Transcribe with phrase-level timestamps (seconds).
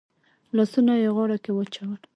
[0.55, 2.01] لاسونه يې غاړه کې واچول.